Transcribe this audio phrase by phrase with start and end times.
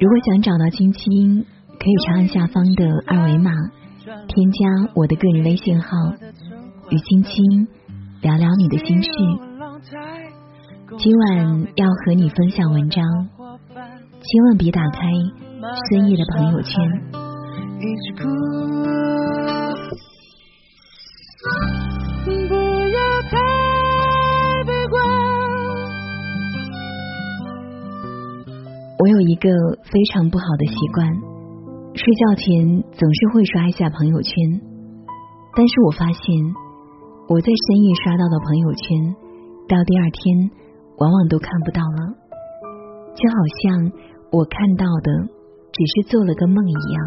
[0.00, 1.44] 如果想找到青青，
[1.78, 3.50] 可以长按下方的二维码，
[4.28, 5.88] 添加我的个人微信号，
[6.90, 7.66] 与青青
[8.22, 9.10] 聊聊你的心事。
[10.98, 13.04] 今晚要和你分享文章，
[13.74, 15.00] 千万别打开
[15.90, 16.78] 深夜的朋友圈。
[29.38, 29.48] 一个
[29.84, 31.06] 非常不好的习惯，
[31.94, 34.34] 睡觉前总是会刷一下朋友圈。
[35.54, 36.18] 但是我发现，
[37.28, 39.14] 我在深夜刷到的朋友圈，
[39.68, 40.50] 到第二天
[40.98, 42.18] 往往都看不到了，
[43.14, 43.92] 就好像
[44.32, 45.30] 我看到的
[45.70, 46.98] 只是做了个梦一样。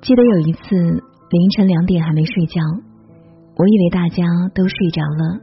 [0.00, 2.62] 记得有一次凌晨两点还没睡觉，
[3.56, 4.22] 我以为大家
[4.54, 5.42] 都睡着了，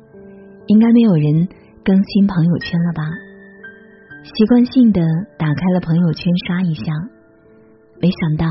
[0.68, 1.50] 应该没有人
[1.84, 3.04] 更新朋友圈了吧。
[4.26, 5.02] 习惯性的
[5.38, 6.92] 打开了朋友圈刷一下，
[8.02, 8.48] 没想到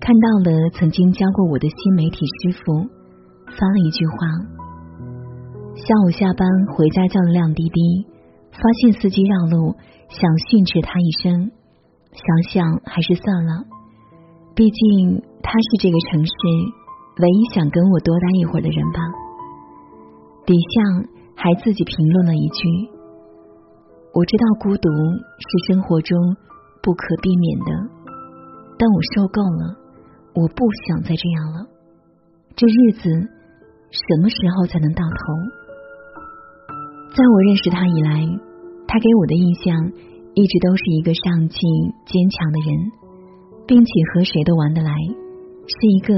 [0.00, 2.82] 看到了曾经教过我的新媒体师傅
[3.46, 4.16] 发了一句话：
[5.76, 8.06] 下午下班回家叫了辆滴滴，
[8.50, 9.76] 发现司机绕路，
[10.10, 11.52] 想训斥他一声，
[12.10, 13.64] 想想还是算了，
[14.56, 16.32] 毕竟他是这个城市
[17.22, 18.98] 唯一想跟我多待一会儿的人吧。
[20.44, 22.97] 底下还自己评论了一句。
[24.14, 26.18] 我知道孤独是生活中
[26.82, 27.70] 不可避免的，
[28.78, 29.76] 但我受够了，
[30.34, 31.66] 我不想再这样了。
[32.56, 33.08] 这日子
[33.90, 35.18] 什么时候才能到头？
[37.14, 38.26] 在我认识他以来，
[38.88, 39.92] 他给我的印象
[40.34, 41.60] 一直都是一个上进、
[42.06, 42.92] 坚强的人，
[43.66, 46.14] 并且和谁都玩得来，是一个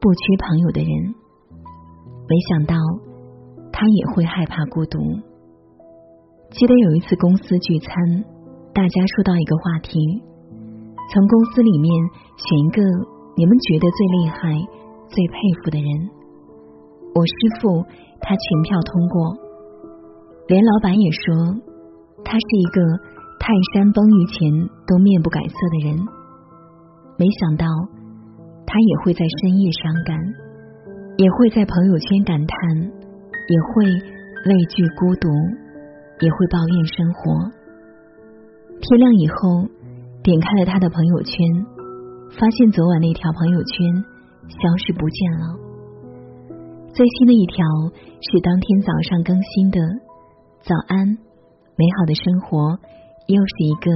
[0.00, 0.90] 不缺朋友的人。
[2.26, 2.74] 没想到
[3.70, 4.98] 他也会害怕孤独。
[6.54, 7.90] 记得有一次公司聚餐，
[8.72, 9.98] 大家说到一个话题，
[11.10, 11.90] 从公司里面
[12.38, 12.80] 选一个
[13.34, 14.54] 你们觉得最厉害、
[15.10, 15.90] 最佩服的人。
[17.10, 17.82] 我师傅
[18.22, 19.34] 他全票通过，
[20.46, 21.34] 连老板也说
[22.22, 22.80] 他是一个
[23.40, 24.46] 泰山崩于前
[24.86, 25.98] 都面不改色的人。
[27.18, 27.66] 没想到
[28.64, 30.14] 他也会在深夜伤感，
[31.18, 35.28] 也会在朋友圈感叹，也会畏惧孤独。
[36.20, 37.50] 也会抱怨生活。
[38.80, 39.68] 天亮以后，
[40.22, 41.34] 点开了他的朋友圈，
[42.38, 44.04] 发现昨晚那条朋友圈
[44.48, 45.56] 消失不见了。
[46.92, 47.64] 最新的一条
[48.20, 49.80] 是当天早上更新的
[50.62, 51.08] ：“早安，
[51.76, 52.78] 美好的生活，
[53.26, 53.90] 又是一个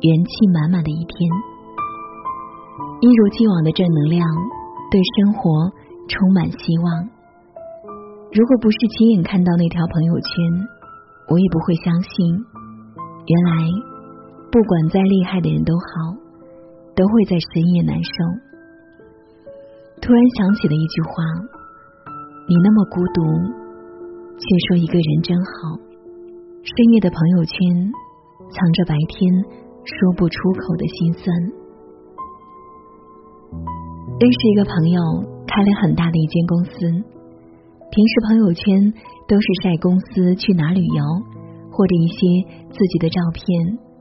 [0.00, 1.30] 元气满满的一天。”
[3.02, 4.24] 一如既往的正能量，
[4.90, 5.70] 对生活
[6.08, 7.10] 充满希望。
[8.32, 10.30] 如果不是亲眼看到那条朋友圈，
[11.32, 12.12] 我也不会相信，
[13.24, 13.56] 原来
[14.52, 16.12] 不管再厉害的人都好，
[16.94, 18.12] 都会在深夜难受。
[20.02, 21.24] 突然想起了一句话
[22.44, 23.24] ：“你那么孤独，
[24.36, 25.80] 却说一个人真好。”
[26.60, 27.56] 深夜的朋友圈
[28.52, 29.32] 藏着白天
[29.88, 31.32] 说不出口的心酸。
[34.20, 35.00] 认识一个朋友，
[35.48, 36.72] 开了很大的一间公司，
[37.92, 38.92] 平时朋友圈。
[39.28, 41.00] 都是晒公司去哪旅游，
[41.70, 42.18] 或者一些
[42.68, 43.46] 自己的照片，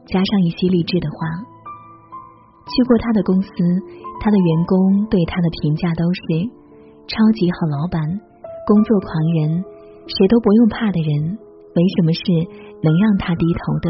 [0.03, 1.15] 加上一些励志的话。
[2.67, 3.49] 去过他的公司，
[4.19, 6.19] 他的员工对他的评价都是
[7.07, 8.01] 超级好老板，
[8.67, 9.07] 工作狂
[9.39, 9.63] 人，
[10.09, 11.37] 谁都不用怕的人，
[11.71, 12.23] 没什么事
[12.83, 13.87] 能让他低头的。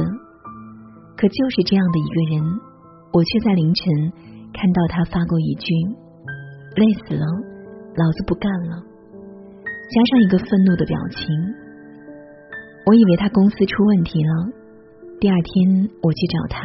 [1.17, 2.43] 可就是这样的一个人，
[3.13, 4.13] 我却在凌晨
[4.53, 5.73] 看到他发过一句
[6.77, 7.25] ：“累死了，
[7.97, 8.83] 老子不干了。”
[9.91, 11.27] 加上一个愤怒的表情，
[12.87, 14.31] 我以为他公司出问题了。
[15.19, 16.63] 第二天我去找他，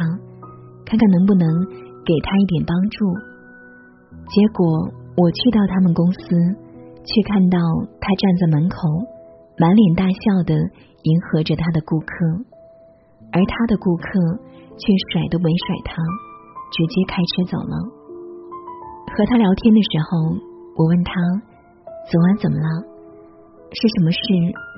[0.87, 1.43] 看看能不能
[2.07, 3.03] 给他一点帮助。
[4.31, 4.63] 结果
[5.19, 6.23] 我去到他们公司，
[7.03, 7.59] 却看到
[7.99, 8.79] 他站在门口，
[9.59, 10.55] 满脸大笑的
[11.03, 12.15] 迎合着他的顾客，
[13.35, 14.07] 而他的顾客
[14.79, 15.99] 却甩都没甩他，
[16.71, 17.75] 直接开车走了。
[19.11, 20.31] 和他聊天的时候，
[20.79, 21.11] 我问他
[22.07, 22.95] 昨晚怎么了？
[23.71, 24.19] 是什么事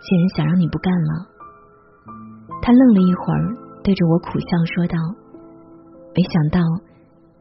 [0.01, 1.27] 竟然想让你不干了？
[2.62, 4.97] 他愣了一会儿，对着我苦笑说道
[6.13, 6.59] ：“没想到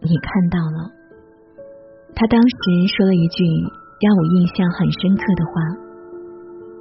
[0.00, 0.90] 你看到了。
[2.14, 2.54] 他当时
[2.96, 3.44] 说了一句
[4.00, 5.52] 让我印象很深刻的话：“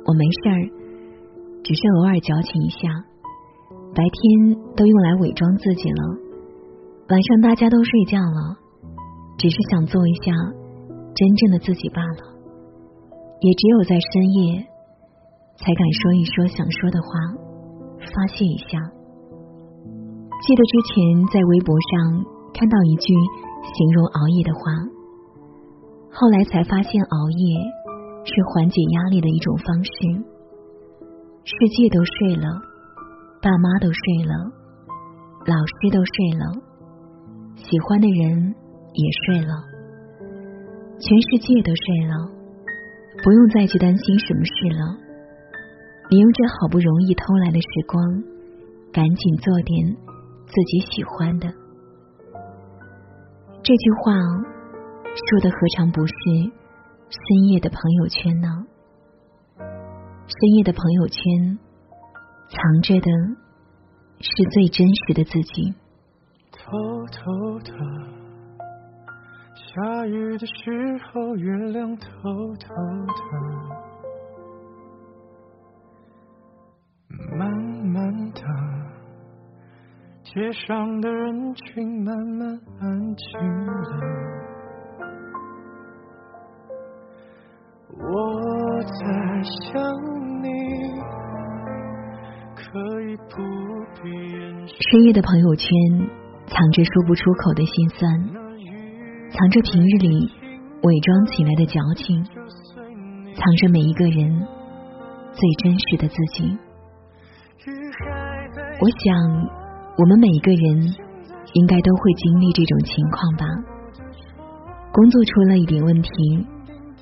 [0.06, 0.60] 我没事儿，
[1.64, 2.88] 只是偶尔矫情一下，
[3.96, 6.02] 白天都用来伪装自己了，
[7.10, 8.58] 晚上大家都睡觉了，
[9.38, 10.32] 只是想做一下
[11.16, 12.37] 真正的自己罢了。
[13.40, 14.66] 也只有在深夜，
[15.58, 17.08] 才敢说一说想说的话，
[18.00, 18.80] 发泄一下。
[20.42, 22.24] 记得之前在微博上
[22.54, 23.14] 看到一句
[23.62, 24.62] 形容熬夜的话。”
[26.10, 27.62] 后来才发现，熬夜
[28.26, 29.92] 是缓解压力的一种方式。
[31.44, 32.50] 世界都睡了，
[33.40, 34.34] 爸妈都睡了，
[35.46, 36.44] 老师都睡了，
[37.56, 38.56] 喜欢的人
[38.94, 39.54] 也睡了，
[41.00, 42.14] 全世界都睡了，
[43.24, 44.98] 不用再去担心什么事了。
[46.10, 48.24] 你用这好不容易偷来的时光，
[48.94, 49.96] 赶紧做点
[50.46, 51.48] 自己喜欢的。
[53.64, 54.14] 这句话。
[55.18, 56.14] 说的何尝不是
[57.10, 58.48] 深夜的朋友圈呢？
[59.58, 61.58] 深夜的朋友圈
[62.48, 63.10] 藏着的
[64.20, 65.74] 是最真实的自己。
[66.52, 66.60] 偷
[67.08, 67.74] 偷的，
[69.78, 72.08] 下雨的时候，月亮偷
[72.56, 72.74] 偷
[73.06, 73.14] 的，
[77.38, 77.48] 慢
[77.86, 78.42] 慢的，
[80.24, 83.72] 街上的人群慢慢安静了。
[88.00, 88.98] 我在
[89.44, 89.80] 想
[90.42, 90.48] 你，
[92.56, 92.66] 可
[93.02, 93.36] 以不
[94.02, 94.10] 必
[94.66, 95.70] 深夜的朋友圈
[96.48, 98.10] 藏着说不出口的心酸，
[99.32, 100.32] 藏着平日里
[100.84, 102.24] 伪装起来的矫情，
[103.36, 104.48] 藏着每一个人
[105.32, 106.58] 最真实的自己。
[108.80, 109.16] 我想，
[109.98, 110.94] 我们每一个人
[111.54, 113.46] 应该都会经历这种情况吧。
[114.92, 116.10] 工作出了一点问题。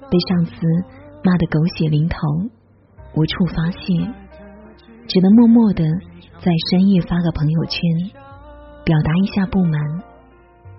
[0.07, 0.53] 被上司
[1.23, 2.15] 骂得狗血淋头，
[3.15, 3.79] 无处发泄，
[5.07, 5.83] 只能默默的
[6.37, 7.81] 在深夜发个朋友圈，
[8.85, 9.81] 表达一下不满。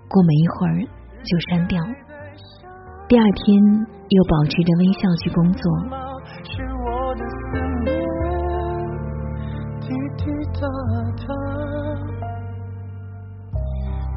[0.07, 0.87] 过没一会儿
[1.27, 1.83] 就删掉，
[3.07, 3.45] 第二天
[4.09, 5.63] 又保持着微笑去工作。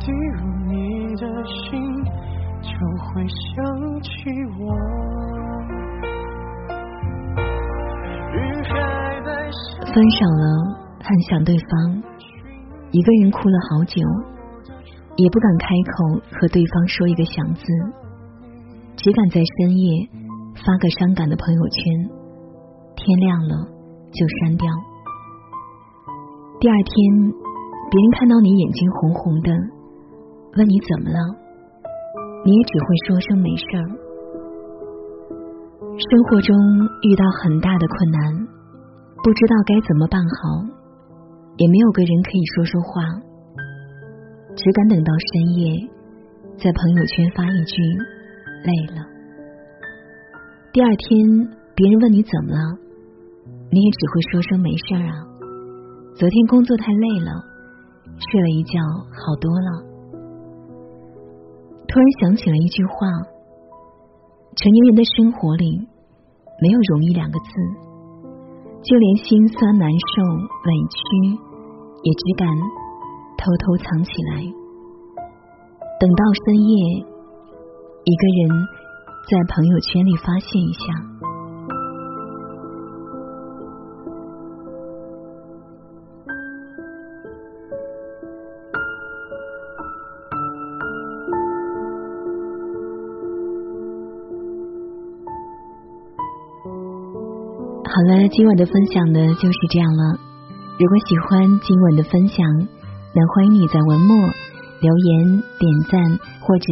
[0.01, 1.71] 滴入你的心。
[2.63, 3.65] 就会想
[4.03, 4.11] 起
[4.61, 4.63] 我。
[9.95, 10.45] 分手了，
[11.03, 12.03] 很想对方，
[12.91, 14.03] 一个人哭了好久，
[15.21, 17.63] 也不敢开口和对方说一个想字，
[18.97, 20.09] 只敢在深夜
[20.65, 22.09] 发个伤感的朋友圈，
[22.97, 23.69] 天亮了
[24.13, 24.65] 就删掉。
[26.59, 26.93] 第二天，
[27.91, 29.53] 别人看到你眼睛红红的，
[30.57, 31.21] 问你怎么了？
[32.45, 33.85] 你也只会说声没事儿。
[36.01, 36.57] 生活中
[37.03, 38.49] 遇到很大的困难，
[39.23, 40.65] 不知道该怎么办好，
[41.59, 43.05] 也没有个人可以说说话，
[44.61, 45.89] 只敢等到深夜，
[46.59, 47.81] 在朋友圈发一句
[48.69, 49.09] “累了”。
[50.71, 51.17] 第二天
[51.75, 52.77] 别人问你怎么了，
[53.73, 55.25] 你也只会说声没事儿啊。
[56.15, 57.41] 昨天工作太累了，
[58.21, 58.77] 睡了一觉
[59.09, 59.81] 好多了。
[61.89, 63.09] 突然想起了一句话：
[64.57, 65.89] 成年人的生活里
[66.61, 67.49] 没有容易两个字，
[68.83, 70.23] 就连心酸、难受、
[70.69, 71.01] 委屈，
[72.05, 72.47] 也只敢
[73.41, 74.45] 偷偷藏起来。
[75.99, 76.77] 等到深夜，
[78.05, 78.69] 一个人
[79.29, 80.83] 在朋友圈里发泄一下。
[97.85, 100.19] 好了，今晚的分享呢就是这样了。
[100.79, 102.47] 如果喜欢今晚的分享，
[103.13, 104.17] 那欢迎你在文末
[104.81, 106.67] 留言、点赞或者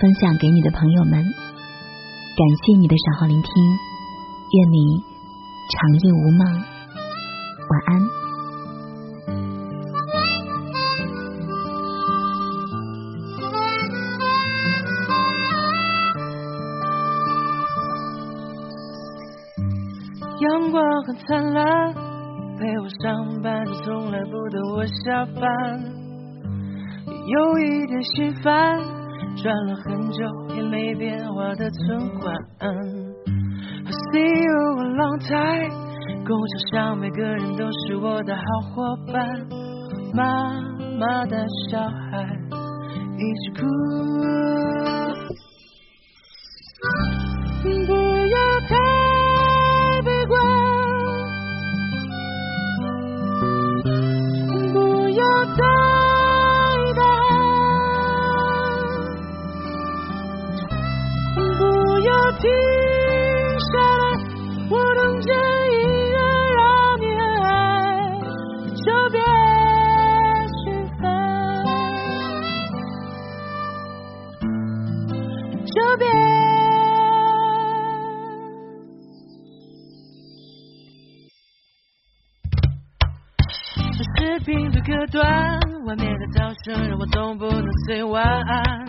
[0.00, 1.12] 分享给你的朋友们。
[1.12, 3.52] 感谢你的守候聆听，
[4.50, 5.04] 愿你
[5.70, 6.46] 长夜无梦，
[7.68, 8.00] 晚安。
[20.40, 21.94] 阳光很灿烂，
[22.58, 25.42] 陪我上班，却从来不等我下班。
[27.26, 28.78] 有一点心烦，
[29.42, 32.34] 转了很久也没变化的存款。
[32.60, 35.70] I see you a long time，
[36.24, 39.28] 工作上每个人都是我的好伙伴。
[40.14, 40.22] 妈
[40.98, 42.24] 妈的小孩
[43.18, 43.66] 一起哭。
[68.84, 69.18] 就别
[70.64, 71.02] 心烦，
[75.64, 76.06] 就别。
[84.16, 85.24] 视频最隔断，
[85.86, 88.86] 外面的噪声让我总不能 say 晚安。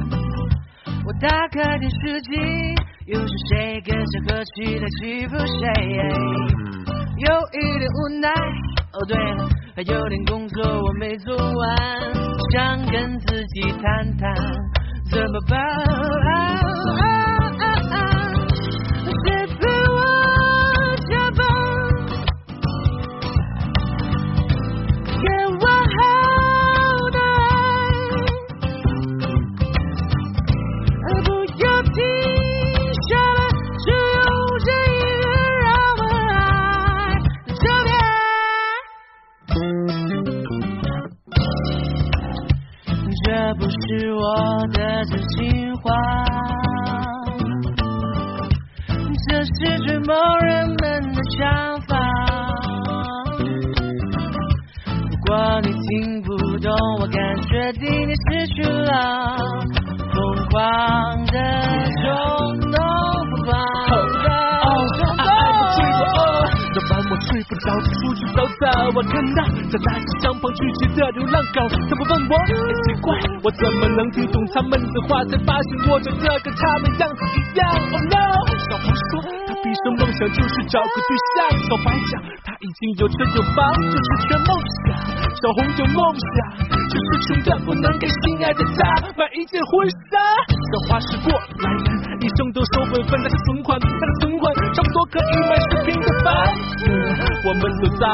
[1.06, 2.36] 我打开电视机，
[3.06, 5.64] 又是谁跟谁和气在欺负谁？
[7.18, 8.30] 有一点无奈，
[8.92, 11.76] 哦对了，还有点工作我没做完，
[12.54, 14.34] 想跟自己谈谈
[15.12, 17.45] 怎么办？
[44.76, 45.90] 我的真心话，
[49.30, 49.50] 这是
[49.86, 50.76] 追梦人们
[51.14, 51.96] 的想法。
[55.00, 57.18] 如果你听不懂，我敢
[57.48, 58.92] 确定你失去了
[60.14, 61.34] 疯狂的
[62.02, 62.04] 冲
[68.46, 75.26] 我看到在大街上旁聚集的流浪狗，他们问我，很奇怪，我怎么能听懂他们的话？
[75.26, 77.66] 才发现我长得跟他们样子一样。
[77.90, 78.46] Oh no！
[78.70, 79.12] 小红说，
[79.50, 81.36] 他毕生梦想就是找个对象。
[81.66, 84.50] 小白讲，他已经有车有房，就是缺梦
[84.86, 84.94] 想。
[85.42, 90.22] 小红有梦想，只是穷的不能给心爱的他买一件婚纱。
[90.54, 96.32] 小花是过来人，一生都收本分，那是存款，他的存款差不多可以买十平的房
[96.78, 96.86] 子。
[97.62, 98.06] 们都在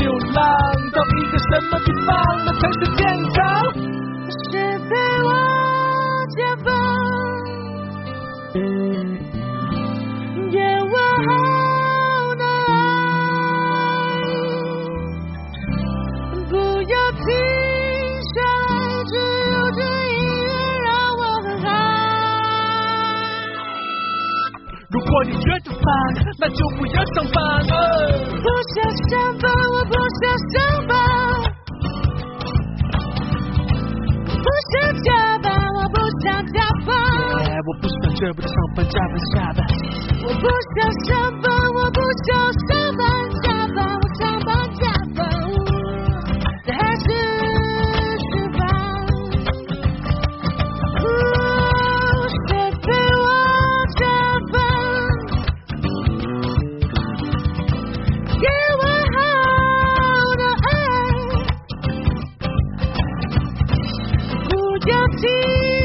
[0.00, 0.42] 流浪，
[0.92, 2.08] 到一个什么地方，
[2.44, 3.00] 那才是天
[3.34, 3.40] 堂？
[4.50, 4.54] 谁
[4.88, 4.90] 陪
[5.24, 5.30] 我
[6.36, 6.66] 加班？
[10.50, 10.94] 给我
[11.26, 11.28] 好
[38.26, 39.64] 舍不得上班、加班、下班。
[40.24, 42.34] 我不想上班，我不想
[42.66, 43.06] 上班、
[43.44, 44.82] 加班、我上班、加
[45.14, 45.22] 班，
[46.66, 47.06] 但还是
[48.18, 48.60] 失败。
[50.98, 51.04] 呜，
[52.48, 52.50] 谁
[52.82, 53.24] 陪我
[53.94, 54.02] 加
[54.52, 54.54] 班？
[58.40, 58.44] 给
[58.80, 58.82] 我
[59.14, 59.16] 好
[60.36, 60.74] 的爱，
[64.48, 64.52] 不
[64.90, 65.75] 要停。